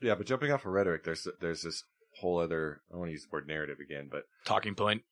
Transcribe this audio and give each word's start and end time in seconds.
Yeah, 0.00 0.16
but 0.16 0.26
jumping 0.26 0.50
off 0.50 0.66
of 0.66 0.72
rhetoric, 0.72 1.04
there's 1.04 1.26
there's 1.40 1.62
this 1.62 1.84
whole 2.20 2.38
other. 2.38 2.82
I 2.90 2.92
don't 2.92 3.00
want 3.00 3.08
to 3.08 3.12
use 3.12 3.22
the 3.22 3.28
word 3.32 3.46
narrative 3.46 3.76
again, 3.80 4.08
but 4.10 4.24
Talking 4.44 4.74
point. 4.74 5.02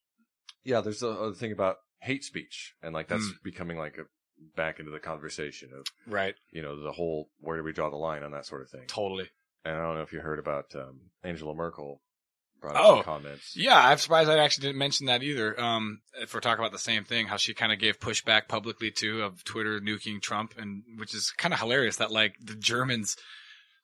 yeah, 0.65 0.81
there's 0.81 1.01
the 1.01 1.11
other 1.11 1.35
thing 1.35 1.53
about 1.53 1.77
hate 2.01 2.25
speech, 2.25 2.75
and 2.83 2.93
like 2.93 3.09
that's 3.09 3.25
Mm. 3.25 3.43
becoming 3.45 3.79
like 3.79 3.97
a 3.99 4.05
back 4.57 4.79
into 4.81 4.91
the 4.91 4.99
conversation 4.99 5.71
of 5.75 5.87
Right. 6.07 6.35
you 6.51 6.63
know 6.63 6.83
the 6.83 6.93
whole 6.93 7.29
where 7.39 7.57
do 7.59 7.63
we 7.63 7.73
draw 7.73 7.91
the 7.91 7.97
line 7.97 8.23
on 8.23 8.33
that 8.33 8.47
sort 8.47 8.63
of 8.63 8.71
thing. 8.71 8.87
Totally. 8.87 9.29
And 9.65 9.77
I 9.77 9.83
don't 9.83 9.95
know 9.97 10.03
if 10.03 10.13
you 10.13 10.21
heard 10.21 10.39
about 10.39 10.75
um, 10.75 11.11
Angela 11.23 11.55
Merkel 11.55 12.03
brought 12.61 12.77
up 12.77 12.83
Oh, 12.85 13.03
comments. 13.03 13.57
Yeah, 13.57 13.79
I'm 13.79 13.99
surprised 13.99 14.31
I 14.31 14.39
actually 14.39 14.69
didn't 14.69 14.79
mention 14.79 15.07
that 15.07 15.23
either. 15.23 15.59
Um, 15.61 16.01
if 16.21 16.35
we're 16.35 16.41
talking 16.41 16.61
about 16.63 16.73
the 16.73 16.79
same 16.79 17.05
thing, 17.05 17.27
how 17.27 17.37
she 17.37 17.55
kind 17.55 17.73
of 17.73 17.79
gave 17.79 17.99
pushback 17.99 18.49
publicly 18.49 18.91
too 18.91 19.23
of 19.23 19.43
Twitter 19.45 19.81
nuking 19.81 20.21
Trump, 20.21 20.55
and 20.59 20.83
which 20.97 21.15
is 21.15 21.31
kind 21.31 21.55
of 21.55 21.61
hilarious 21.61 21.97
that 21.97 22.11
like 22.11 22.35
the 22.43 22.55
Germans, 22.55 23.17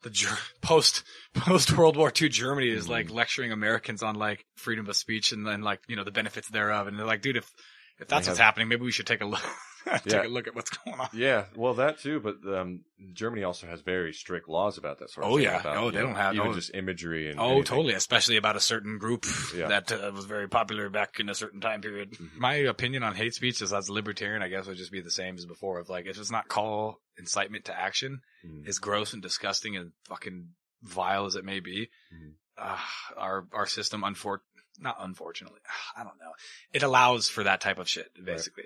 the 0.02 0.10
Ger- 0.10 0.38
post 0.62 1.02
post 1.34 1.77
World 1.77 1.96
War 1.96 2.12
II 2.20 2.28
Germany 2.28 2.68
is 2.68 2.88
like 2.88 3.10
lecturing 3.10 3.52
Americans 3.52 4.02
on 4.02 4.15
like 4.16 4.45
freedom 4.56 4.88
of 4.88 4.96
speech 4.96 5.32
and 5.32 5.46
then 5.46 5.62
like 5.62 5.80
you 5.88 5.96
know 5.96 6.04
the 6.04 6.10
benefits 6.10 6.48
thereof, 6.48 6.87
and 6.87 6.98
they're 6.98 7.06
like, 7.06 7.23
dude, 7.23 7.37
if 7.37 7.51
if 7.98 8.09
that's 8.09 8.27
what's 8.29 8.38
happening, 8.38 8.68
maybe 8.68 8.84
we 8.84 8.93
should 8.93 9.06
take 9.06 9.23
a 9.23 9.27
look 9.27 9.40
take 10.02 10.12
Yeah. 10.12 10.26
a 10.26 10.28
look 10.28 10.46
at 10.48 10.54
what's 10.54 10.70
going 10.70 10.98
on. 11.00 11.08
Yeah, 11.12 11.45
well, 11.54 11.74
that 11.74 11.98
too, 12.00 12.20
but 12.20 12.36
um, 12.46 12.80
Germany 13.12 13.45
also 13.45 13.66
has 13.66 13.80
very 13.82 14.12
strict 14.12 14.48
laws 14.48 14.78
about 14.78 14.98
that 14.98 15.10
sort 15.10 15.26
of 15.26 15.32
Oh, 15.32 15.36
thing. 15.36 15.45
yeah. 15.45 15.60
about, 15.60 15.76
Oh, 15.76 15.90
they 15.90 16.00
don't 16.00 16.14
have- 16.14 16.34
even 16.34 16.48
oh. 16.48 16.52
just 16.54 16.74
imagery 16.74 17.30
and 17.30 17.38
Oh, 17.40 17.45
anything. 17.46 17.64
totally. 17.64 17.95
Especially 17.95 18.36
about 18.36 18.56
a 18.56 18.60
certain 18.60 18.98
group 18.98 19.24
Yeah. 19.54 19.68
that 19.68 19.92
uh, 19.92 20.10
was 20.14 20.24
very 20.24 20.48
popular 20.48 20.88
back 20.90 21.20
in 21.20 21.28
a 21.28 21.34
certain 21.34 21.60
time 21.60 21.80
period. 21.80 22.12
Mhm. 22.12 22.36
My 22.36 22.54
opinion 22.54 23.02
on 23.02 23.14
hate 23.14 23.34
speech 23.34 23.62
is 23.62 23.72
as 23.72 23.88
a 23.88 23.92
libertarian, 23.92 24.42
I 24.42 24.48
guess 24.48 24.66
would 24.66 24.76
just 24.76 24.92
be 24.92 25.00
the 25.00 25.10
same 25.10 25.36
as 25.36 25.46
before. 25.46 25.78
Of 25.78 25.88
like, 25.88 26.06
if 26.06 26.18
it's 26.18 26.30
not 26.30 26.48
call 26.48 27.00
incitement 27.18 27.64
to 27.66 27.78
action, 27.78 28.20
Mhm. 28.46 28.66
as 28.68 28.78
gross 28.78 29.12
and 29.12 29.23
disgusting 29.23 29.76
and 29.76 29.92
fucking 30.09 30.48
vile 30.82 31.26
as 31.26 31.37
it 31.37 31.45
may 31.45 31.60
be, 31.60 31.90
Mhm. 32.12 32.34
uh, 32.59 32.78
our 33.16 33.46
our 33.52 33.66
system, 33.66 34.02
unfor 34.02 34.38
not 34.80 34.96
unfortunately, 35.01 35.60
I 35.96 36.02
don't 36.05 36.19
know, 36.19 36.32
it 36.73 36.82
allows 36.82 37.29
for 37.29 37.45
that 37.45 37.60
type 37.60 37.79
of 37.79 37.88
shit. 37.88 38.09
Basically, 38.23 38.65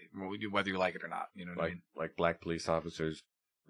whether 0.50 0.68
you 0.68 0.78
like 0.78 0.94
it 0.94 1.04
or 1.04 1.08
not. 1.08 1.26
You 1.34 1.46
know 1.46 1.52
what 1.52 1.60
I 1.60 1.64
like 1.64 1.72
mean? 1.72 1.82
like 1.96 2.16
black 2.16 2.40
police 2.40 2.68
officers 2.68 3.22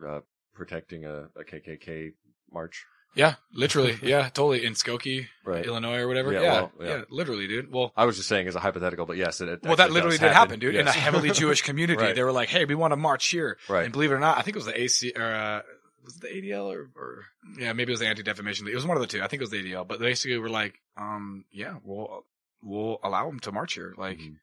uh, 0.07 0.21
protecting 0.55 1.05
a, 1.05 1.29
a 1.37 1.45
KKK 1.45 2.13
march. 2.53 2.85
Yeah, 3.17 3.35
literally. 3.53 3.99
yeah, 4.03 4.29
totally. 4.29 4.65
In 4.65 4.75
Skokie, 4.75 5.27
Right. 5.45 5.67
Illinois, 5.67 5.99
or 5.99 6.07
whatever. 6.07 6.33
Yeah, 6.33 6.43
Yeah, 6.43 6.53
well, 6.61 6.73
yeah. 6.81 6.89
yeah. 6.89 7.03
literally, 7.11 7.49
dude. 7.49 7.73
Well, 7.73 7.93
I 7.97 8.05
was 8.05 8.17
just 8.17 8.29
saying 8.29 8.47
as 8.47 8.55
a 8.55 8.61
hypothetical, 8.61 9.05
but 9.05 9.17
yes, 9.17 9.41
it, 9.41 9.49
it 9.49 9.63
Well, 9.65 9.75
that 9.77 9.91
literally 9.91 10.17
did 10.17 10.31
happen, 10.33 10.61
dude. 10.61 10.77
In 10.77 10.87
a 10.87 10.93
heavily 10.93 11.31
Jewish 11.33 11.63
community, 11.63 12.01
Right. 12.01 12.15
they 12.15 12.23
were 12.23 12.31
like, 12.31 12.49
"Hey, 12.51 12.65
we 12.67 12.77
want 12.77 12.93
to 12.93 12.97
march 12.97 13.27
here." 13.27 13.59
right. 13.69 13.83
And 13.85 13.93
believe 13.93 14.13
it 14.13 14.15
or 14.15 14.21
not, 14.21 14.39
I 14.39 14.43
think 14.43 14.55
it 14.55 14.59
was 14.59 14.67
the 14.67 14.81
AC 14.81 15.13
or 15.17 15.25
uh, 15.25 15.63
was 16.05 16.17
it 16.17 16.23
the 16.23 16.29
ADL 16.29 16.75
or, 16.75 16.91
or 16.97 17.25
yeah, 17.59 17.73
maybe 17.73 17.91
it 17.91 17.95
was 17.95 18.01
the 18.01 18.07
Anti 18.07 18.23
Defamation 18.23 18.67
League. 18.67 18.73
It 18.73 18.77
was 18.77 18.87
one 18.87 18.97
of 18.97 19.01
the 19.01 19.07
two. 19.07 19.23
I 19.23 19.29
think 19.29 19.41
it 19.41 19.45
was 19.45 19.51
the 19.51 19.63
ADL. 19.63 19.87
But 19.87 19.99
basically, 20.01 20.39
we're 20.39 20.49
like, 20.49 20.75
um, 20.97 21.45
yeah, 21.53 21.77
we'll 21.85 22.25
we'll 22.63 22.99
allow 23.03 23.27
them 23.27 23.41
to 23.41 23.53
march 23.53 23.75
here. 23.75 23.95
Like 23.97 24.19
Mhm. 24.19 24.37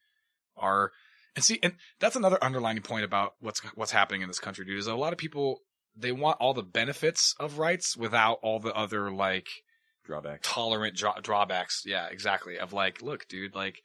our 0.58 0.92
and 1.36 1.44
see, 1.44 1.60
and 1.62 1.74
that's 2.00 2.16
another 2.16 2.38
underlining 2.44 2.84
point 2.84 3.06
about 3.06 3.34
what's 3.40 3.60
what's 3.76 3.92
happening 3.92 4.22
in 4.22 4.28
this 4.28 4.40
country, 4.40 4.66
dude. 4.66 4.78
Is 4.80 4.88
a 4.88 4.96
lot 4.96 5.14
of 5.14 5.20
people 5.20 5.62
they 5.96 6.12
want 6.12 6.38
all 6.40 6.54
the 6.54 6.64
benefits 6.64 7.34
of 7.40 7.58
rights 7.58 7.98
without 7.98 8.40
all 8.44 8.60
the 8.60 8.74
other 8.74 9.12
like 9.12 9.48
drawback. 10.06 10.40
tolerant 10.44 10.96
draw- 10.96 11.20
drawbacks. 11.22 11.84
Yeah, 11.86 12.08
exactly. 12.08 12.58
Of 12.60 12.72
like, 12.74 13.02
look, 13.02 13.28
dude, 13.28 13.56
like, 13.56 13.82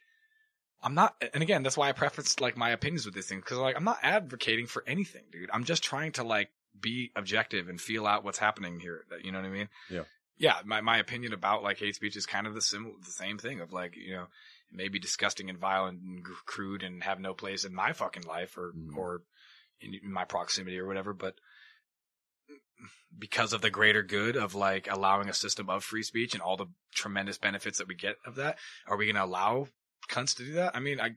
I'm 0.81 0.93
not, 0.93 1.15
and 1.33 1.41
again, 1.41 1.63
that's 1.63 1.75
why 1.77 1.89
I 1.89 1.91
preference 1.93 2.39
like 2.39 2.55
my 2.57 2.69
opinions 2.69 3.05
with 3.05 3.15
these 3.15 3.27
things 3.27 3.41
because 3.43 3.57
like 3.57 3.75
I'm 3.75 3.83
not 3.83 3.97
advocating 4.03 4.67
for 4.67 4.83
anything, 4.85 5.23
dude. 5.31 5.49
I'm 5.53 5.63
just 5.63 5.83
trying 5.83 6.11
to 6.13 6.23
like 6.23 6.49
be 6.79 7.11
objective 7.15 7.69
and 7.69 7.79
feel 7.79 8.05
out 8.07 8.23
what's 8.23 8.39
happening 8.39 8.79
here. 8.79 9.03
You 9.23 9.31
know 9.31 9.39
what 9.39 9.47
I 9.47 9.51
mean? 9.51 9.69
Yeah. 9.89 10.03
Yeah. 10.37 10.55
My 10.65 10.81
my 10.81 10.97
opinion 10.97 11.33
about 11.33 11.63
like 11.63 11.77
hate 11.79 11.95
speech 11.95 12.15
is 12.15 12.25
kind 12.25 12.47
of 12.47 12.53
the 12.55 12.61
sim 12.61 12.93
the 13.05 13.11
same 13.11 13.37
thing 13.37 13.61
of 13.61 13.71
like 13.71 13.95
you 13.95 14.13
know 14.13 14.25
maybe 14.71 14.97
disgusting 14.99 15.49
and 15.49 15.59
violent 15.59 16.01
and 16.01 16.25
crude 16.45 16.81
and 16.83 17.03
have 17.03 17.19
no 17.19 17.33
place 17.33 17.63
in 17.63 17.75
my 17.75 17.93
fucking 17.93 18.23
life 18.23 18.57
or 18.57 18.73
Mm. 18.73 18.97
or 18.97 19.21
in, 19.81 19.99
my 20.03 20.25
proximity 20.25 20.79
or 20.79 20.87
whatever, 20.87 21.13
but 21.13 21.35
because 23.17 23.53
of 23.53 23.61
the 23.61 23.69
greater 23.69 24.01
good 24.03 24.35
of 24.35 24.55
like 24.55 24.87
allowing 24.91 25.29
a 25.29 25.33
system 25.33 25.69
of 25.69 25.83
free 25.83 26.03
speech 26.03 26.33
and 26.33 26.41
all 26.41 26.57
the 26.57 26.65
tremendous 26.93 27.37
benefits 27.37 27.77
that 27.77 27.87
we 27.87 27.95
get 27.95 28.15
of 28.25 28.35
that, 28.35 28.57
are 28.87 28.97
we 28.97 29.05
going 29.05 29.15
to 29.15 29.23
allow 29.23 29.67
cunts 30.09 30.35
to 30.37 30.43
do 30.43 30.53
that? 30.53 30.75
I 30.75 30.79
mean, 30.79 30.99
I 30.99 31.11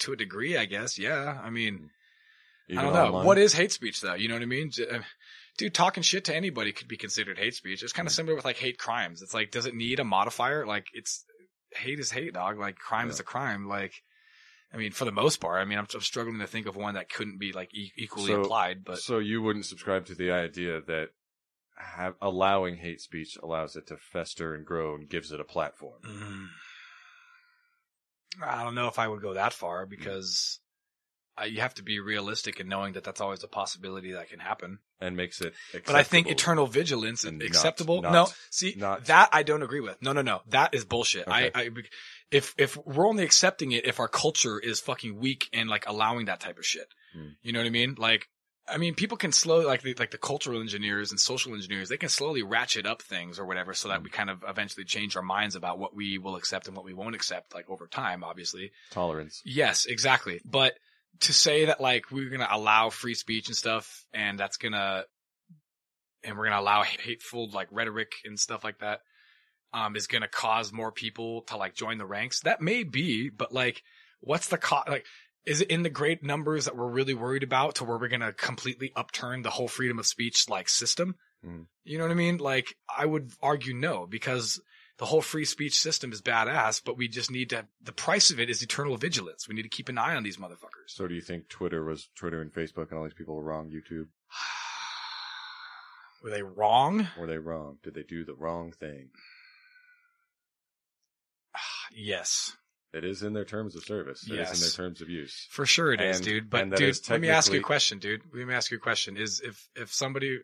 to 0.00 0.12
a 0.12 0.16
degree, 0.16 0.56
I 0.56 0.64
guess. 0.64 0.98
Yeah. 0.98 1.38
I 1.42 1.50
mean, 1.50 1.74
Even 1.74 1.90
I 2.78 2.82
don't 2.82 2.92
know. 2.92 3.06
online. 3.06 3.26
What 3.26 3.38
is 3.38 3.52
hate 3.52 3.72
speech 3.72 4.00
though? 4.00 4.14
You 4.14 4.28
know 4.28 4.34
what 4.34 4.42
I 4.42 4.46
mean? 4.46 4.70
Uh, 4.90 4.98
Dude, 5.58 5.74
talking 5.74 6.02
shit 6.02 6.24
to 6.26 6.34
anybody 6.34 6.72
could 6.72 6.88
be 6.88 6.96
considered 6.96 7.38
hate 7.38 7.54
speech. 7.54 7.82
It's 7.82 7.92
kind 7.92 8.08
of 8.08 8.14
similar 8.14 8.34
with 8.34 8.44
like 8.46 8.56
hate 8.56 8.78
crimes. 8.78 9.20
It's 9.20 9.34
like, 9.34 9.50
does 9.50 9.66
it 9.66 9.74
need 9.74 10.00
a 10.00 10.04
modifier? 10.04 10.64
Like, 10.66 10.86
it's 10.94 11.24
hate 11.72 11.98
is 11.98 12.10
hate, 12.10 12.32
dog. 12.32 12.58
Like, 12.58 12.76
crime 12.76 13.10
is 13.10 13.20
a 13.20 13.22
crime. 13.24 13.68
Like, 13.68 13.92
I 14.72 14.78
mean, 14.78 14.92
for 14.92 15.04
the 15.04 15.12
most 15.12 15.40
part, 15.42 15.60
I 15.60 15.66
mean, 15.66 15.76
I'm, 15.78 15.86
I'm 15.94 16.00
struggling 16.00 16.38
to 16.38 16.46
think 16.46 16.66
of 16.66 16.74
one 16.74 16.94
that 16.94 17.10
couldn't 17.10 17.38
be 17.38 17.52
like 17.52 17.74
e- 17.74 17.92
equally 17.98 18.28
So- 18.28 18.40
applied. 18.40 18.82
But 18.82 18.98
So 19.00 19.18
you 19.18 19.42
wouldn't 19.42 19.66
subscribe 19.66 20.06
to 20.06 20.14
the 20.14 20.30
idea 20.30 20.80
that 20.86 21.08
have, 21.76 22.14
allowing 22.22 22.76
hate 22.76 23.02
speech 23.02 23.36
allows 23.42 23.76
it 23.76 23.86
to 23.88 23.98
fester 23.98 24.54
and 24.54 24.64
grow 24.64 24.94
and 24.94 25.06
gives 25.06 25.32
it 25.32 25.40
a 25.40 25.44
platform. 25.44 26.00
Mm. 26.02 26.46
I 28.42 28.64
don't 28.64 28.74
know 28.74 28.88
if 28.88 28.98
I 28.98 29.06
would 29.08 29.20
go 29.20 29.34
that 29.34 29.52
far 29.52 29.84
because 29.84 30.60
you 31.46 31.60
have 31.60 31.74
to 31.74 31.82
be 31.82 31.98
realistic 32.00 32.60
in 32.60 32.68
knowing 32.68 32.92
that 32.94 33.04
that's 33.04 33.20
always 33.20 33.42
a 33.42 33.48
possibility 33.48 34.12
that 34.12 34.28
can 34.28 34.38
happen. 34.40 34.78
and 35.00 35.16
makes 35.16 35.40
it. 35.40 35.52
But 35.72 35.96
I 35.96 36.04
think 36.04 36.28
eternal 36.28 36.66
vigilance 36.68 37.24
is 37.24 37.30
And 37.30 37.42
acceptable. 37.42 38.02
not- 38.02 38.12
no, 38.12 38.28
see 38.50 38.74
not- 38.76 39.06
that 39.06 39.30
I 39.32 39.42
don't 39.42 39.62
agree 39.64 39.80
with. 39.80 40.00
No, 40.00 40.12
no, 40.12 40.22
no, 40.22 40.42
that 40.50 40.74
is 40.74 40.84
bullshit. 40.84 41.26
I, 41.26 41.46
Okay. 41.48 41.50
I, 41.60 41.70
if 42.30 42.54
if 42.56 42.76
we're 42.76 43.08
only 43.08 43.24
accepting 43.24 43.72
it 43.72 43.84
if 43.84 43.98
our 43.98 44.06
culture 44.08 44.60
is 44.60 44.78
fucking 44.78 45.16
weak 45.18 45.48
and 45.52 45.68
like 45.68 45.88
allowing 45.88 46.26
that 46.26 46.38
type 46.38 46.56
of 46.58 46.64
shit. 46.64 46.86
Hmm. 47.12 47.30
You 47.42 47.52
know 47.52 47.58
what 47.58 47.66
I 47.66 47.70
mean? 47.70 47.96
Like, 47.98 48.28
I 48.68 48.78
mean, 48.78 48.94
people 48.94 49.16
can 49.16 49.32
slow 49.32 49.66
like 49.66 49.82
the, 49.82 49.94
like 49.94 50.12
the 50.12 50.18
cultural 50.18 50.60
engineers 50.60 51.10
and 51.10 51.18
social 51.18 51.52
engineers. 51.52 51.88
They 51.88 51.96
can 51.96 52.08
slowly 52.08 52.44
ratchet 52.44 52.86
up 52.86 53.02
things 53.02 53.40
or 53.40 53.44
whatever 53.44 53.74
so 53.74 53.88
that 53.88 53.98
Hmm. 53.98 54.04
we 54.04 54.10
kind 54.10 54.30
of 54.30 54.44
eventually 54.46 54.84
change 54.84 55.16
our 55.16 55.22
minds 55.22 55.56
about 55.56 55.80
what 55.80 55.96
we 55.96 56.16
will 56.18 56.36
accept 56.36 56.68
and 56.68 56.76
what 56.76 56.84
we 56.84 56.94
won't 56.94 57.16
accept. 57.16 57.52
Like 57.54 57.68
over 57.68 57.88
time, 57.88 58.22
obviously. 58.22 58.70
tolerance. 58.90 59.42
Yes, 59.44 59.84
exactly. 59.84 60.40
But 60.44 60.74
to 61.20 61.32
say 61.32 61.66
that 61.66 61.80
like 61.80 62.10
we're 62.10 62.30
gonna 62.30 62.48
allow 62.50 62.90
free 62.90 63.14
speech 63.14 63.48
and 63.48 63.56
stuff, 63.56 64.04
and 64.12 64.38
that's 64.38 64.56
gonna, 64.56 65.04
and 66.24 66.36
we're 66.36 66.44
gonna 66.44 66.60
allow 66.60 66.82
hateful 66.82 67.50
like 67.50 67.68
rhetoric 67.70 68.12
and 68.24 68.38
stuff 68.38 68.64
like 68.64 68.78
that, 68.80 69.00
um, 69.72 69.96
is 69.96 70.06
gonna 70.06 70.28
cause 70.28 70.72
more 70.72 70.92
people 70.92 71.42
to 71.42 71.56
like 71.56 71.74
join 71.74 71.98
the 71.98 72.06
ranks. 72.06 72.40
That 72.40 72.60
may 72.60 72.82
be, 72.82 73.28
but 73.28 73.52
like, 73.52 73.82
what's 74.20 74.48
the 74.48 74.58
cost? 74.58 74.88
Like, 74.88 75.06
is 75.44 75.60
it 75.60 75.70
in 75.70 75.82
the 75.82 75.90
great 75.90 76.22
numbers 76.22 76.66
that 76.66 76.76
we're 76.76 76.88
really 76.88 77.14
worried 77.14 77.42
about 77.42 77.76
to 77.76 77.84
where 77.84 77.98
we're 77.98 78.08
gonna 78.08 78.32
completely 78.32 78.92
upturn 78.96 79.42
the 79.42 79.50
whole 79.50 79.68
freedom 79.68 79.98
of 79.98 80.06
speech 80.06 80.48
like 80.48 80.68
system? 80.68 81.16
Mm. 81.46 81.66
You 81.84 81.98
know 81.98 82.04
what 82.04 82.12
I 82.12 82.14
mean? 82.14 82.38
Like, 82.38 82.74
I 82.94 83.04
would 83.06 83.32
argue 83.42 83.74
no 83.74 84.06
because 84.06 84.60
the 85.02 85.06
whole 85.06 85.20
free 85.20 85.44
speech 85.44 85.74
system 85.80 86.12
is 86.12 86.22
badass, 86.22 86.80
but 86.84 86.96
we 86.96 87.08
just 87.08 87.28
need 87.28 87.50
to, 87.50 87.66
the 87.82 87.90
price 87.90 88.30
of 88.30 88.38
it 88.38 88.48
is 88.48 88.62
eternal 88.62 88.96
vigilance. 88.96 89.48
We 89.48 89.54
need 89.56 89.64
to 89.64 89.68
keep 89.68 89.88
an 89.88 89.98
eye 89.98 90.14
on 90.14 90.22
these 90.22 90.36
motherfuckers. 90.36 90.86
So 90.86 91.08
do 91.08 91.14
you 91.16 91.20
think 91.20 91.48
Twitter 91.48 91.82
was 91.84 92.08
Twitter 92.14 92.40
and 92.40 92.52
Facebook 92.52 92.90
and 92.90 92.98
all 92.98 93.02
these 93.02 93.12
people 93.12 93.34
were 93.34 93.42
wrong? 93.42 93.68
YouTube 93.68 94.06
Were 96.22 96.30
they 96.30 96.44
wrong? 96.44 97.08
were 97.18 97.26
they 97.26 97.38
wrong? 97.38 97.78
Did 97.82 97.94
they 97.94 98.04
do 98.04 98.24
the 98.24 98.34
wrong 98.36 98.70
thing? 98.70 99.08
Yes, 101.92 102.56
It 102.94 103.04
is 103.04 103.24
in 103.24 103.32
their 103.32 103.44
terms 103.44 103.74
of 103.74 103.82
service. 103.82 104.22
It 104.22 104.34
is 104.34 104.38
Yes. 104.38 104.54
in 104.54 104.60
their 104.60 104.70
terms 104.70 105.00
of 105.00 105.10
use. 105.10 105.48
for 105.50 105.66
sure 105.66 105.92
it 105.92 106.00
is, 106.00 106.18
And- 106.18 106.24
dude. 106.24 106.48
But 106.48 106.70
dude, 106.76 106.82
is 106.90 107.10
let 107.10 107.20
me 107.20 107.28
ask 107.28 107.52
you 107.52 107.58
a 107.58 107.62
question, 107.62 107.98
dude. 107.98 108.22
Let 108.32 108.46
me 108.46 108.54
ask 108.54 108.70
you 108.70 108.76
a 108.76 108.80
question. 108.80 109.16
Is 109.16 109.40
if, 109.40 109.68
if 109.74 109.92
somebody, 109.92 110.38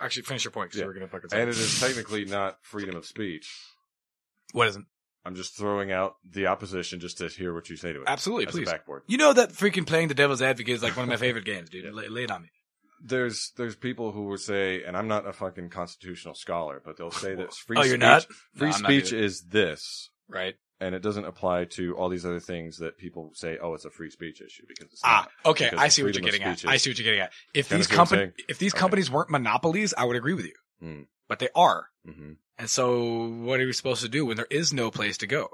actually 0.00 0.24
finish 0.24 0.42
your 0.44 0.50
point 0.50 0.70
because 0.70 0.80
Yeah. 0.80 0.86
we're 0.86 0.94
going 0.94 1.06
to 1.06 1.12
fucking 1.12 1.30
And 1.38 1.48
it 1.48 1.56
is 1.56 1.78
technically 1.78 2.24
not 2.24 2.58
freedom 2.64 2.96
of 2.96 3.06
speech. 3.06 3.48
What 4.56 4.68
isn't? 4.68 4.86
I'm 5.24 5.34
just 5.34 5.56
throwing 5.56 5.92
out 5.92 6.14
the 6.24 6.46
opposition 6.46 6.98
just 7.00 7.18
to 7.18 7.28
hear 7.28 7.52
what 7.52 7.68
you 7.68 7.76
say 7.76 7.92
to 7.92 8.00
it. 8.00 8.04
Absolutely, 8.06 8.46
as 8.46 8.52
please. 8.52 8.64
backboard. 8.70 9.02
You 9.06 9.18
know 9.18 9.32
that 9.32 9.50
freaking 9.50 9.86
playing 9.86 10.08
the 10.08 10.14
devil's 10.14 10.40
advocate 10.40 10.74
is 10.76 10.82
like 10.82 10.96
one 10.96 11.02
of 11.02 11.08
my 11.10 11.16
favorite 11.16 11.44
games, 11.52 11.68
dude. 11.68 11.92
Lay, 11.92 12.08
lay 12.08 12.24
it 12.24 12.30
on 12.30 12.42
me. 12.42 12.48
There's 13.04 13.52
there's 13.58 13.76
people 13.76 14.12
who 14.12 14.22
will 14.24 14.38
say, 14.38 14.82
and 14.84 14.96
I'm 14.96 15.08
not 15.08 15.26
a 15.26 15.32
fucking 15.32 15.68
constitutional 15.70 16.34
scholar, 16.34 16.80
but 16.82 16.96
they'll 16.96 17.10
say 17.10 17.34
that 17.34 17.52
free 17.66 17.76
oh, 17.76 17.82
speech, 17.82 17.88
you're 17.90 17.98
not? 17.98 18.22
free 18.54 18.68
No, 18.68 18.74
I'm 18.76 18.82
not 18.82 18.88
speech 18.88 19.12
either. 19.12 19.22
is 19.24 19.42
this, 19.42 20.10
Right. 20.28 20.54
and 20.80 20.94
it 20.94 21.02
doesn't 21.02 21.26
apply 21.26 21.64
to 21.76 21.94
all 21.96 22.08
these 22.08 22.24
other 22.24 22.40
things 22.40 22.78
that 22.78 22.96
people 22.96 23.32
say, 23.34 23.58
oh, 23.60 23.74
it's 23.74 23.84
a 23.84 23.90
free 23.90 24.10
speech 24.10 24.40
issue 24.40 24.62
because 24.66 24.86
it's 24.92 25.02
Ah, 25.04 25.28
not. 25.44 25.50
okay. 25.50 25.66
Because 25.66 25.80
I 25.84 25.88
see 25.88 26.02
what 26.04 26.14
you're 26.14 26.22
freedom 26.22 26.28
of 26.28 26.32
getting 26.32 26.46
at. 26.52 26.58
speech 26.60 26.70
I 26.70 26.74
is- 26.76 26.82
see 26.82 26.90
what 26.90 26.98
you're 26.98 27.04
getting 27.04 27.20
at. 27.20 27.32
If 27.52 27.68
these 27.68 27.78
what 27.80 27.90
I'm 27.90 27.96
companies, 27.96 28.22
saying? 28.38 28.46
if 28.48 28.58
these 28.58 28.72
Okay. 28.72 28.80
companies 28.80 29.10
weren't 29.10 29.28
monopolies, 29.30 29.92
I 29.98 30.04
would 30.04 30.16
agree 30.16 30.34
with 30.34 30.46
you. 30.46 30.54
Hmm. 30.80 31.02
But 31.28 31.40
they 31.40 31.48
are. 31.54 31.88
hmm 32.06 32.32
And 32.58 32.68
so 32.70 33.26
what 33.28 33.60
are 33.60 33.66
we 33.66 33.72
supposed 33.72 34.02
to 34.02 34.08
do 34.08 34.24
when 34.26 34.36
there 34.36 34.46
is 34.50 34.72
no 34.72 34.90
place 34.90 35.18
to 35.18 35.26
go? 35.26 35.48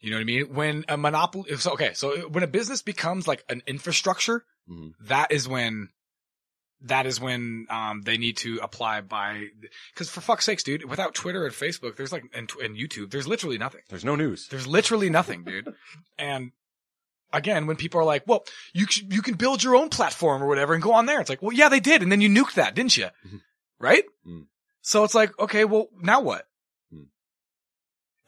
You 0.00 0.10
know 0.10 0.16
what 0.16 0.20
I 0.22 0.24
mean? 0.24 0.54
When 0.54 0.84
a 0.88 0.96
monopoly, 0.96 1.56
so, 1.56 1.72
okay, 1.72 1.92
so 1.94 2.28
when 2.28 2.44
a 2.44 2.46
business 2.46 2.82
becomes 2.82 3.26
like 3.26 3.44
an 3.48 3.62
infrastructure, 3.66 4.44
Mhm. 4.68 4.92
that 5.00 5.32
is 5.32 5.48
when 5.48 5.88
that 6.82 7.06
is 7.06 7.18
when 7.18 7.66
um, 7.70 8.02
they 8.02 8.18
need 8.18 8.36
to 8.36 8.58
apply 8.62 9.00
by 9.00 9.46
because 9.94 10.10
for 10.10 10.20
fuck's 10.20 10.44
sakes, 10.44 10.62
dude, 10.62 10.84
without 10.84 11.14
Twitter 11.14 11.46
and 11.46 11.54
Facebook, 11.54 11.96
there's 11.96 12.12
like 12.12 12.24
and, 12.34 12.50
and 12.62 12.76
YouTube, 12.76 13.10
there's 13.10 13.26
literally 13.26 13.56
nothing. 13.56 13.80
There's 13.88 14.04
no 14.04 14.14
news. 14.14 14.48
There's 14.48 14.66
literally 14.66 15.08
nothing, 15.08 15.42
dude. 15.44 15.72
And 16.18 16.52
again, 17.32 17.66
when 17.66 17.76
people 17.76 17.98
are 18.00 18.04
like, 18.04 18.24
"Well, 18.26 18.44
you 18.74 18.86
you 19.08 19.22
can 19.22 19.34
build 19.36 19.62
your 19.62 19.74
own 19.74 19.88
platform 19.88 20.42
or 20.42 20.46
whatever 20.48 20.74
and 20.74 20.82
go 20.82 20.92
on 20.92 21.06
there," 21.06 21.20
it's 21.20 21.30
like, 21.30 21.40
"Well, 21.40 21.52
yeah, 21.56 21.70
they 21.70 21.80
did, 21.80 22.02
and 22.02 22.12
then 22.12 22.20
you 22.20 22.28
nuked 22.28 22.54
that, 22.54 22.74
didn't 22.74 22.96
you?" 22.98 23.08
Mhm. 23.26 23.40
Right? 23.78 24.04
Mm. 24.26 24.46
So 24.86 25.02
it's 25.02 25.16
like, 25.16 25.36
okay, 25.40 25.64
well, 25.64 25.88
now 26.00 26.20
what? 26.20 26.46
Mm. 26.94 27.06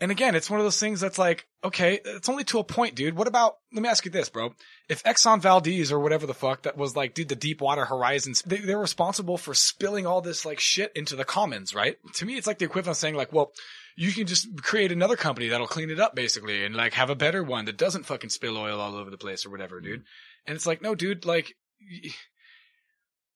And 0.00 0.10
again, 0.10 0.34
it's 0.34 0.50
one 0.50 0.58
of 0.58 0.66
those 0.66 0.80
things 0.80 1.00
that's 1.00 1.16
like, 1.16 1.46
okay, 1.62 2.00
it's 2.04 2.28
only 2.28 2.42
to 2.44 2.58
a 2.58 2.64
point, 2.64 2.96
dude. 2.96 3.16
What 3.16 3.28
about, 3.28 3.58
let 3.72 3.80
me 3.80 3.88
ask 3.88 4.04
you 4.04 4.10
this, 4.10 4.28
bro. 4.28 4.54
If 4.88 5.04
Exxon 5.04 5.40
Valdez 5.40 5.92
or 5.92 6.00
whatever 6.00 6.26
the 6.26 6.34
fuck 6.34 6.62
that 6.62 6.76
was 6.76 6.96
like, 6.96 7.14
dude, 7.14 7.28
the 7.28 7.36
Deepwater 7.36 7.84
Horizons, 7.84 8.42
they, 8.42 8.56
they're 8.56 8.76
responsible 8.76 9.38
for 9.38 9.54
spilling 9.54 10.04
all 10.04 10.20
this 10.20 10.44
like 10.44 10.58
shit 10.58 10.90
into 10.96 11.14
the 11.14 11.24
commons, 11.24 11.76
right? 11.76 11.96
To 12.14 12.26
me, 12.26 12.36
it's 12.36 12.48
like 12.48 12.58
the 12.58 12.64
equivalent 12.64 12.96
of 12.96 13.00
saying 13.00 13.14
like, 13.14 13.32
well, 13.32 13.52
you 13.96 14.10
can 14.10 14.26
just 14.26 14.60
create 14.60 14.90
another 14.90 15.16
company 15.16 15.46
that'll 15.46 15.68
clean 15.68 15.90
it 15.90 16.00
up 16.00 16.16
basically 16.16 16.64
and 16.64 16.74
like 16.74 16.94
have 16.94 17.08
a 17.08 17.14
better 17.14 17.44
one 17.44 17.66
that 17.66 17.78
doesn't 17.78 18.06
fucking 18.06 18.30
spill 18.30 18.58
oil 18.58 18.80
all 18.80 18.96
over 18.96 19.10
the 19.10 19.16
place 19.16 19.46
or 19.46 19.50
whatever, 19.50 19.80
dude. 19.80 20.02
And 20.44 20.56
it's 20.56 20.66
like, 20.66 20.82
no, 20.82 20.96
dude, 20.96 21.24
like, 21.24 21.54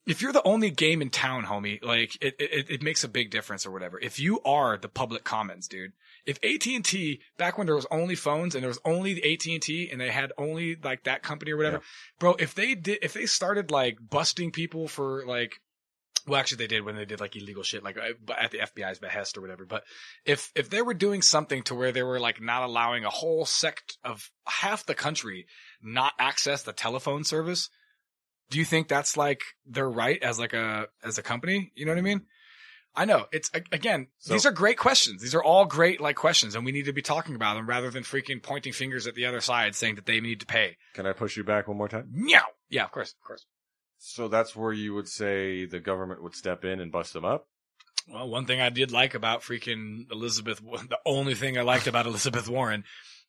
if 0.07 0.21
you're 0.21 0.33
the 0.33 0.43
only 0.47 0.71
game 0.71 1.01
in 1.03 1.11
town, 1.11 1.45
homie, 1.45 1.83
like 1.83 2.17
it, 2.21 2.35
it, 2.39 2.71
it 2.71 2.83
makes 2.83 3.05
a 3.05 3.09
big 3.09 3.31
difference 3.31 3.65
or 3.65 3.71
whatever. 3.71 4.01
If 4.01 4.19
you 4.19 4.41
are 4.45 4.77
the 4.77 4.89
public 4.89 5.23
commons, 5.25 5.69
dude, 5.69 5.93
if 6.27 6.39
AT&T, 6.45 7.21
back 7.39 7.57
when 7.59 7.67
there 7.67 7.77
was 7.77 7.87
only 7.91 8.15
phones 8.15 8.55
and 8.55 8.63
there 8.63 8.69
was 8.69 8.81
only 8.85 9.15
the 9.15 9.33
AT&T 9.33 9.89
and 9.91 10.01
they 10.01 10.11
had 10.11 10.33
only 10.39 10.77
like 10.83 11.05
that 11.05 11.23
company 11.23 11.53
or 11.53 11.57
whatever, 11.57 11.77
Yeah. 11.77 11.83
bro, 12.19 12.35
if 12.35 12.55
they 12.55 12.75
did, 12.75 12.99
if 13.03 13.13
they 13.13 13.27
started 13.27 13.71
like 13.71 13.99
busting 14.01 14.51
people 14.53 14.89
for 14.89 15.25
like, 15.27 15.55
well, 16.27 16.39
actually 16.39 16.59
they 16.59 16.67
did 16.69 16.85
when 16.85 16.95
they 16.95 17.05
did 17.05 17.19
like 17.21 17.35
illegal 17.37 17.65
shit, 17.65 17.83
like 17.83 17.97
uh, 17.99 18.33
at 18.41 18.53
the 18.53 18.59
FBI's 18.59 19.01
behest 19.01 19.37
or 19.37 19.41
whatever. 19.41 19.65
But 19.65 19.83
if, 20.25 20.53
if 20.55 20.71
they 20.71 20.81
were 20.83 20.95
doing 20.95 21.23
something 21.23 21.63
to 21.65 21.75
where 21.75 21.91
they 21.91 22.03
were 22.05 22.21
like 22.21 22.41
not 22.41 22.63
allowing 22.63 23.05
a 23.05 23.11
whole 23.11 23.45
sect 23.45 23.99
of 24.05 24.31
half 24.47 24.87
the 24.87 24.95
country 24.95 25.47
not 25.83 26.13
access 26.21 26.63
the 26.63 26.73
telephone 26.73 27.25
service, 27.25 27.69
do 28.53 28.59
you 28.59 28.65
think 28.67 28.87
that's 28.87 29.17
like 29.17 29.41
their 29.67 29.89
right 29.89 30.23
as 30.23 30.39
like 30.39 30.53
a 30.53 30.87
as 31.03 31.17
a 31.17 31.23
company? 31.23 31.73
You 31.75 31.87
know 31.87 31.93
what 31.93 31.99
I 31.99 32.03
mean? 32.03 32.27
I 32.95 33.07
know 33.07 33.25
it's 33.33 33.51
again. 33.73 34.09
So- 34.19 34.35
these 34.35 34.45
are 34.45 34.53
great 34.53 34.77
questions. 34.77 35.23
These 35.23 35.35
are 35.35 35.43
all 35.43 35.65
great 35.65 36.03
like 36.03 36.17
questions, 36.17 36.55
and 36.55 36.63
we 36.65 36.71
need 36.71 36.85
to 36.85 36.93
be 36.93 37.01
talking 37.01 37.35
about 37.35 37.55
them 37.55 37.67
rather 37.67 37.91
than 37.91 38.03
freaking 38.03 38.43
pointing 38.43 38.75
fingers 38.75 39.07
at 39.07 39.15
the 39.15 39.25
other 39.25 39.41
side 39.41 39.75
saying 39.75 39.95
that 39.95 40.05
they 40.05 40.21
need 40.21 40.41
to 40.41 40.47
pay. 40.47 40.77
Can 40.93 41.07
I 41.07 41.15
push 41.15 41.35
you 41.35 41.45
back 41.45 41.67
one 41.67 41.79
more 41.79 41.89
time? 41.89 42.09
Meow. 42.13 42.43
Yeah, 42.69 42.85
of 42.85 42.93
course, 42.93 43.15
of 43.19 43.27
course. 43.27 43.47
So 43.97 44.29
that's 44.29 44.55
where 44.55 44.75
you 44.75 44.93
would 44.93 45.09
say 45.09 45.65
the 45.65 45.81
government 45.81 46.23
would 46.23 46.35
step 46.35 46.65
in 46.65 46.79
and 46.81 46.93
bust 46.93 47.15
them 47.15 47.25
up? 47.25 47.49
Well, 48.13 48.29
one 48.29 48.45
thing 48.47 48.61
I 48.61 48.69
did 48.69 48.93
like 48.93 49.15
about 49.15 49.41
freaking 49.41 50.11
Elizabeth, 50.13 50.61
the 50.61 50.99
only 51.07 51.35
thing 51.35 51.57
I 51.57 51.63
liked 51.63 51.87
about 51.87 52.07
Elizabeth 52.07 52.49
Warren 52.49 52.85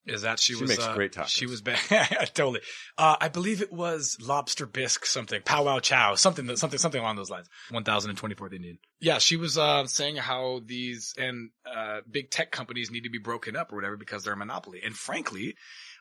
is 0.05 0.23
that 0.23 0.39
she, 0.39 0.53
She 0.53 0.61
was 0.61 0.69
makes 0.69 0.83
uh, 0.85 0.93
great 0.95 1.13
tacos. 1.13 1.27
She 1.27 1.45
was 1.45 1.61
bad. 1.61 1.79
totally. 2.33 2.61
Uh, 2.97 3.15
I 3.21 3.29
believe 3.29 3.61
it 3.61 3.71
was 3.71 4.17
lobster 4.21 4.65
bisque 4.65 5.05
something, 5.05 5.41
powwow 5.43 5.79
chow, 5.79 6.15
something 6.15 6.45
that 6.47 6.57
something 6.59 6.79
something 6.79 6.99
along 7.01 7.15
those 7.15 7.29
lines. 7.29 7.47
One 7.71 7.83
thousand 7.83 8.09
and 8.09 8.17
twenty 8.19 8.35
four 8.35 8.49
they 8.49 8.57
need. 8.57 8.79
Yeah, 8.99 9.17
she 9.19 9.35
was 9.37 9.57
uh, 9.57 9.85
saying 9.87 10.15
how 10.17 10.61
these 10.65 11.13
and 11.17 11.51
uh, 11.65 12.01
big 12.09 12.29
tech 12.31 12.51
companies 12.51 12.91
need 12.91 13.03
to 13.03 13.09
be 13.09 13.17
broken 13.19 13.55
up 13.55 13.71
or 13.71 13.75
whatever 13.75 13.97
because 13.97 14.23
they're 14.23 14.33
a 14.33 14.37
monopoly. 14.37 14.81
And 14.83 14.95
frankly. 14.95 15.55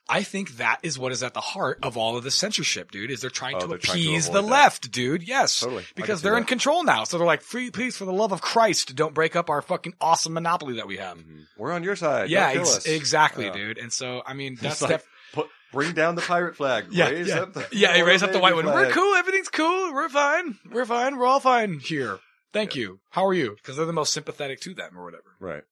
I 0.08 0.24
think 0.24 0.56
that 0.56 0.80
is 0.82 0.98
what 0.98 1.12
is 1.12 1.22
at 1.22 1.32
the 1.32 1.40
heart 1.40 1.78
of 1.84 1.96
all 1.96 2.16
of 2.16 2.24
the 2.24 2.30
censorship, 2.32 2.90
dude. 2.90 3.12
Is 3.12 3.20
they're 3.20 3.30
trying 3.30 3.54
Oh, 3.54 3.60
to 3.60 3.66
they're 3.68 3.78
trying 3.78 3.98
to 3.98 4.08
appease 4.08 4.26
the 4.26 4.42
that. 4.42 4.48
left, 4.48 4.90
dude. 4.90 5.22
Yes, 5.22 5.60
Totally. 5.60 5.84
Because 5.94 6.22
they're 6.22 6.36
in 6.36 6.42
that. 6.42 6.48
control 6.48 6.82
now. 6.82 7.04
So 7.04 7.18
they're 7.18 7.26
like, 7.26 7.40
"Free, 7.40 7.70
please, 7.70 7.96
for 7.96 8.04
the 8.04 8.12
love 8.12 8.32
of 8.32 8.40
Christ, 8.42 8.96
don't 8.96 9.14
break 9.14 9.36
up 9.36 9.48
our 9.48 9.62
fucking 9.62 9.94
awesome 10.00 10.32
monopoly 10.32 10.74
that 10.74 10.88
we 10.88 10.96
have." 10.96 11.18
Mhm. 11.18 11.44
We're 11.56 11.70
on 11.70 11.84
your 11.84 11.94
side. 11.94 12.30
Yeah, 12.30 12.48
ex- 12.48 12.84
exactly, 12.84 13.44
Yeah. 13.44 13.52
dude. 13.52 13.78
And 13.78 13.91
so, 13.92 14.22
I 14.26 14.34
mean, 14.34 14.56
that's 14.60 14.82
like, 14.82 14.90
def- 14.90 15.08
put, 15.32 15.48
bring 15.72 15.92
down 15.92 16.14
the 16.14 16.22
pirate 16.22 16.56
flag. 16.56 16.86
Yeah, 16.90 17.10
raise 17.10 17.28
yeah. 17.28 17.40
up 17.40 17.52
the, 17.52 17.66
yeah. 17.72 17.94
He 17.94 18.02
raised 18.02 18.24
up 18.24 18.32
the 18.32 18.40
white 18.40 18.54
one. 18.54 18.66
We're 18.66 18.90
cool. 18.90 19.14
Everything's 19.14 19.48
cool. 19.48 19.92
We're 19.92 20.08
fine. 20.08 20.58
We're 20.70 20.84
fine. 20.86 21.16
We're 21.16 21.26
all 21.26 21.40
fine 21.40 21.78
here. 21.78 22.18
Thank 22.52 22.74
you. 22.74 23.00
How 23.10 23.26
are 23.26 23.34
you? 23.34 23.56
Because 23.56 23.76
they're 23.76 23.86
the 23.86 23.92
most 23.92 24.12
sympathetic 24.12 24.60
to 24.60 24.74
them 24.74 24.98
or 24.98 25.04
whatever. 25.04 25.36
Right. 25.40 25.62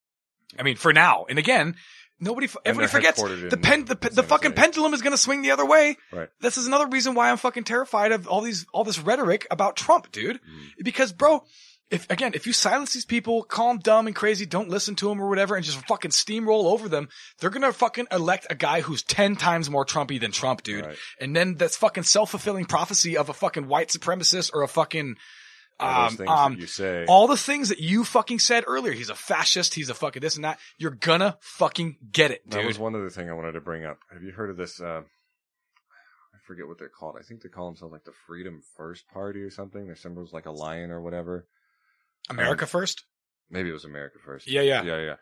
I 0.58 0.62
mean, 0.62 0.76
for 0.76 0.92
now. 0.92 1.26
And 1.28 1.38
again, 1.38 1.76
nobody, 2.18 2.46
f- 2.46 2.56
And 2.64 2.78
everybody 2.78 2.90
forgets 2.90 3.22
the 3.22 3.58
pen, 3.60 3.84
the, 3.84 3.94
the 3.94 4.22
fucking 4.22 4.52
pendulum 4.52 4.94
is 4.94 5.02
going 5.02 5.12
to 5.12 5.18
swing 5.18 5.42
the 5.42 5.50
other 5.50 5.66
way. 5.66 5.96
Right. 6.10 6.28
This 6.40 6.56
is 6.56 6.66
another 6.66 6.86
reason 6.86 7.14
why 7.14 7.30
I'm 7.30 7.36
fucking 7.36 7.64
terrified 7.64 8.12
of 8.12 8.26
all 8.26 8.40
these, 8.40 8.66
all 8.72 8.84
this 8.84 8.98
rhetoric 8.98 9.46
about 9.50 9.76
Trump, 9.76 10.10
dude. 10.10 10.36
Mm. 10.36 10.84
Because, 10.84 11.12
bro, 11.12 11.44
if 11.90 12.08
again, 12.10 12.32
if 12.34 12.46
you 12.46 12.52
silence 12.52 12.94
these 12.94 13.04
people, 13.04 13.42
call 13.42 13.68
them 13.68 13.78
dumb 13.78 14.06
and 14.06 14.14
crazy, 14.14 14.46
don't 14.46 14.68
listen 14.68 14.94
to 14.96 15.08
them 15.08 15.20
or 15.20 15.28
whatever, 15.28 15.56
and 15.56 15.64
just 15.64 15.84
fucking 15.86 16.12
steamroll 16.12 16.72
over 16.72 16.88
them, 16.88 17.08
they're 17.38 17.50
gonna 17.50 17.72
fucking 17.72 18.06
elect 18.12 18.46
a 18.48 18.54
guy 18.54 18.80
who's 18.80 19.02
ten 19.02 19.36
times 19.36 19.68
more 19.68 19.84
Trumpy 19.84 20.20
than 20.20 20.30
Trump, 20.30 20.62
dude. 20.62 20.86
Right. 20.86 20.96
And 21.20 21.34
then 21.34 21.56
that's 21.56 21.76
fucking 21.76 22.04
self 22.04 22.30
fulfilling 22.30 22.64
prophecy 22.64 23.16
of 23.16 23.28
a 23.28 23.32
fucking 23.32 23.66
white 23.66 23.88
supremacist 23.88 24.52
or 24.54 24.62
a 24.62 24.68
fucking 24.68 25.16
um, 25.80 26.18
um 26.28 26.56
you 26.56 26.66
say. 26.66 27.06
all 27.08 27.26
the 27.26 27.36
things 27.36 27.70
that 27.70 27.80
you 27.80 28.04
fucking 28.04 28.38
said 28.38 28.64
earlier. 28.66 28.92
He's 28.92 29.10
a 29.10 29.14
fascist. 29.14 29.74
He's 29.74 29.90
a 29.90 29.94
fucking 29.94 30.22
this 30.22 30.36
and 30.36 30.44
that. 30.44 30.58
You're 30.78 30.90
gonna 30.92 31.38
fucking 31.40 31.96
get 32.12 32.30
it, 32.30 32.48
that 32.50 32.64
was 32.64 32.78
one 32.78 32.94
other 32.94 33.10
thing 33.10 33.28
I 33.28 33.32
wanted 33.32 33.52
to 33.52 33.60
bring 33.60 33.84
up. 33.84 33.98
Have 34.12 34.22
you 34.22 34.32
heard 34.32 34.50
of 34.50 34.56
this? 34.56 34.80
Uh, 34.80 35.02
I 36.34 36.38
forget 36.46 36.68
what 36.68 36.78
they're 36.78 36.88
called. 36.88 37.16
I 37.18 37.22
think 37.22 37.42
they 37.42 37.48
call 37.48 37.66
themselves 37.66 37.92
like 37.92 38.04
the 38.04 38.12
Freedom 38.26 38.62
First 38.76 39.08
Party 39.12 39.40
or 39.40 39.50
something. 39.50 39.86
Their 39.86 39.96
symbol's 39.96 40.32
like 40.32 40.46
a 40.46 40.52
lion 40.52 40.90
or 40.90 41.00
whatever. 41.00 41.46
America 42.30 42.64
um, 42.64 42.68
first. 42.68 43.04
Maybe 43.50 43.68
it 43.68 43.72
was 43.72 43.84
America 43.84 44.18
First. 44.24 44.48
Yeah, 44.48 44.62
yeah. 44.62 44.82
yeah, 44.82 44.98
yeah. 45.00 45.14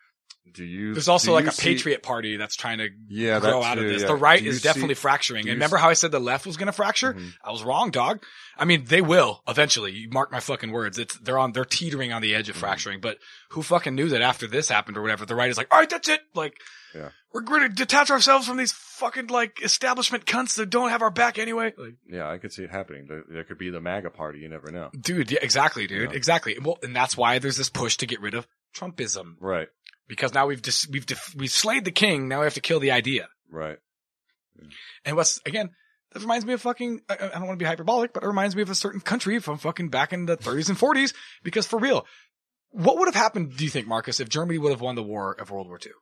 Do 0.51 0.65
you? 0.65 0.95
There's 0.95 1.09
also 1.09 1.33
like 1.35 1.47
a 1.47 1.53
see- 1.53 1.75
patriot 1.75 2.03
party 2.03 2.37
that's 2.39 2.57
trying 2.57 2.79
to 2.79 2.89
Yeah, 3.09 3.39
grow 3.39 3.63
out 3.63 3.77
of 3.79 3.85
this. 3.85 4.01
yeah. 4.03 4.09
The 4.09 4.15
right 4.17 4.43
is 4.45 4.63
definitely 4.63 4.95
see- 4.95 5.01
fracturing. 5.03 5.43
And 5.43 5.53
remember 5.57 5.77
s- 5.77 5.83
how 5.83 5.91
I 5.91 5.93
said 5.93 6.11
the 6.11 6.19
left 6.19 6.47
was 6.47 6.57
going 6.57 6.67
to 6.67 6.73
fracture? 6.73 7.13
Mhm. 7.13 7.35
I 7.45 7.51
was 7.53 7.63
wrong, 7.63 7.91
dog. 7.91 8.25
I 8.57 8.65
mean, 8.65 8.87
they 8.87 9.03
will 9.03 9.43
eventually. 9.47 9.93
You 9.93 10.09
mark 10.11 10.33
my 10.33 10.41
fucking 10.41 10.73
words. 10.73 10.99
It's 10.99 11.17
they're 11.19 11.39
on 11.39 11.53
they're 11.53 11.67
teetering 11.67 12.13
on 12.15 12.23
the 12.23 12.35
edge 12.35 12.49
of 12.49 12.57
Mhm. 12.57 12.61
fracturing. 12.61 13.01
But 13.01 13.19
who 13.51 13.63
fucking 13.63 13.95
knew 13.95 14.09
that 14.09 14.23
after 14.23 14.47
this 14.47 14.69
happened 14.71 14.97
or 14.97 15.03
whatever, 15.03 15.27
the 15.27 15.35
right 15.35 15.51
is 15.51 15.59
like, 15.59 15.69
all 15.71 15.79
right, 15.81 15.91
that's 15.91 16.09
it. 16.09 16.23
Like, 16.35 16.55
Yeah. 16.95 17.11
we're 17.33 17.43
going 17.43 17.61
to 17.61 17.69
detach 17.69 18.11
ourselves 18.11 18.47
from 18.49 18.57
these 18.57 18.73
fucking 18.73 19.27
like 19.27 19.63
establishment 19.63 20.25
cunts 20.25 20.57
that 20.57 20.71
don't 20.71 20.89
have 20.89 21.03
our 21.03 21.11
back 21.11 21.39
anyway. 21.39 21.75
Like, 21.77 21.97
Yeah, 22.09 22.29
I 22.29 22.39
could 22.39 22.53
see 22.55 22.65
it 22.65 22.71
happening. 22.71 23.05
There, 23.07 23.23
there 23.29 23.45
could 23.45 23.59
be 23.59 23.69
the 23.71 23.83
MAGA 23.83 24.11
party. 24.11 24.39
You 24.41 24.49
never 24.49 24.73
know. 24.73 24.91
dude, 24.99 25.31
yeah, 25.31 25.41
exactly, 25.43 25.87
dude, 25.87 26.11
Yeah. 26.11 26.17
exactly. 26.17 26.59
Well, 26.59 26.79
and 26.83 26.97
that's 26.97 27.19
why 27.19 27.39
there's 27.39 27.59
this 27.59 27.69
push 27.69 27.99
to 27.99 28.07
get 28.07 28.21
rid 28.23 28.33
of 28.35 28.49
Trumpism 28.75 29.35
Right. 29.41 29.69
Because 30.09 30.35
now 30.35 30.47
we've 30.47 30.63
just 30.63 30.91
we've 30.91 31.07
def- 31.07 31.35
we've 31.37 31.51
slayed 31.51 31.85
the 31.85 31.91
king. 31.91 32.29
Now 32.29 32.41
we 32.41 32.47
have 32.47 32.55
to 32.55 32.61
kill 32.61 32.81
the 32.81 32.91
idea. 32.91 33.29
Right. 33.51 33.79
And 35.05 35.17
what's 35.17 35.41
again, 35.47 35.71
that 36.13 36.21
reminds 36.21 36.45
me 36.45 36.55
of 36.55 36.61
fucking. 36.61 37.03
I, 37.09 37.15
I 37.15 37.29
don't 37.39 37.47
want 37.47 37.59
to 37.59 37.63
be 37.63 37.67
hyperbolic, 37.67 38.13
but 38.13 38.23
it 38.23 38.27
reminds 38.27 38.57
me 38.57 38.63
of 38.63 38.71
a 38.71 38.75
certain 38.75 39.01
country 39.01 39.39
from 39.39 39.59
fucking 39.59 39.91
back 39.91 40.13
in 40.13 40.27
the 40.27 40.37
30s 40.37 40.69
and 40.69 40.79
40s. 40.79 41.15
Because 41.43 41.67
for 41.67 41.79
real, 41.79 42.07
what 42.71 42.99
would 42.99 43.09
have 43.09 43.15
happened? 43.15 43.57
Do 43.57 43.65
you 43.65 43.71
think, 43.71 43.87
Marcus, 43.87 44.21
if 44.21 44.29
Germany 44.29 44.59
would 44.59 44.71
have 44.71 44.81
won 44.81 44.95
the 44.95 45.03
war 45.03 45.33
of 45.33 45.51
World 45.51 45.69
War 45.69 45.79
II? 45.85 45.93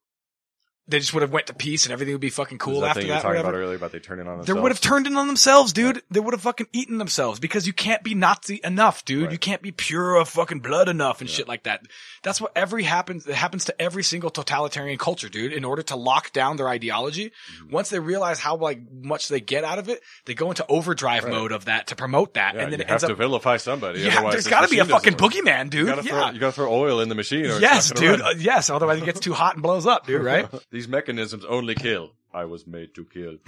They 0.88 1.00
just 1.00 1.12
would 1.14 1.22
have 1.22 1.32
went 1.32 1.48
to 1.48 1.54
peace 1.54 1.84
and 1.86 1.92
everything 1.92 2.14
would 2.14 2.20
be 2.20 2.30
fucking 2.30 2.58
cool 2.58 2.82
that 2.82 2.90
after 2.90 3.00
thing 3.00 3.08
you 3.08 3.12
were 3.12 3.16
that. 3.16 3.22
talking 3.22 3.36
Whatever. 3.38 3.48
about 3.56 3.58
earlier 3.64 3.76
about 3.76 3.90
they 3.90 3.98
turning 3.98 4.28
on 4.28 4.34
They 4.38 4.44
themselves. 4.44 4.62
would 4.62 4.70
have 4.72 4.80
turned 4.80 5.06
in 5.08 5.16
on 5.16 5.26
themselves, 5.26 5.72
dude. 5.72 6.00
They 6.12 6.20
would 6.20 6.32
have 6.32 6.42
fucking 6.42 6.68
eaten 6.72 6.98
themselves 6.98 7.40
because 7.40 7.66
you 7.66 7.72
can't 7.72 8.04
be 8.04 8.14
Nazi 8.14 8.60
enough, 8.62 9.04
dude. 9.04 9.24
Right. 9.24 9.32
You 9.32 9.38
can't 9.38 9.62
be 9.62 9.72
pure 9.72 10.14
of 10.14 10.28
fucking 10.28 10.60
blood 10.60 10.88
enough 10.88 11.20
and 11.20 11.28
Yeah. 11.28 11.34
shit 11.36 11.48
like 11.48 11.64
that. 11.64 11.82
That's 12.22 12.40
what 12.40 12.52
every 12.54 12.84
happens. 12.84 13.26
It 13.26 13.34
happens 13.34 13.64
to 13.64 13.82
every 13.82 14.04
single 14.04 14.30
totalitarian 14.30 14.96
culture, 14.96 15.28
dude. 15.28 15.52
In 15.52 15.64
order 15.64 15.82
to 15.82 15.96
lock 15.96 16.32
down 16.32 16.56
their 16.56 16.68
ideology, 16.68 17.32
Mhm. 17.62 17.70
once 17.72 17.88
they 17.88 17.98
realize 17.98 18.38
how 18.38 18.54
like 18.56 18.78
much 19.02 19.26
they 19.26 19.40
get 19.40 19.64
out 19.64 19.80
of 19.80 19.88
it, 19.88 20.02
they 20.26 20.34
go 20.34 20.50
into 20.50 20.64
overdrive 20.68 21.24
Right. 21.24 21.32
mode 21.32 21.50
of 21.50 21.64
that 21.64 21.88
to 21.88 21.96
promote 21.96 22.34
that, 22.34 22.54
Yeah, 22.54 22.60
and 22.62 22.72
then 22.72 22.78
you 22.78 22.84
it 22.84 22.88
have 22.88 22.94
ends 23.02 23.04
to 23.06 23.12
up. 23.12 23.18
vilify 23.18 23.56
somebody. 23.56 24.02
Yeah, 24.02 24.12
otherwise 24.18 24.32
there's 24.34 24.46
got 24.46 24.60
to 24.62 24.68
be 24.68 24.78
a 24.78 24.84
fucking 24.84 25.14
boogeyman, 25.14 25.64
You 25.64 25.70
dude. 25.70 25.86
gotta, 25.88 26.02
throw, 26.04 26.16
Yeah. 26.20 26.30
you 26.30 26.38
gotta 26.38 26.52
throw 26.52 26.72
oil 26.72 27.00
in 27.00 27.08
the 27.08 27.16
machine. 27.16 27.46
Or 27.46 27.58
Yes, 27.58 27.90
dude. 27.90 28.20
Uh, 28.20 28.34
yes. 28.38 28.70
Otherwise, 28.70 29.02
it 29.02 29.04
gets 29.04 29.18
too 29.18 29.32
hot 29.34 29.54
and 29.54 29.62
blows 29.64 29.84
up, 29.84 30.06
dude. 30.06 30.22
Right? 30.22 30.46
These 30.76 30.88
mechanisms 30.88 31.42
only 31.46 31.74
kill. 31.74 32.10
I 32.34 32.44
was 32.44 32.66
made 32.66 32.94
to 32.96 33.06
kill. 33.06 33.38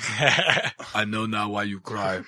I 0.94 1.04
know 1.06 1.26
now 1.26 1.50
why 1.50 1.64
you 1.64 1.78
cry. 1.78 2.22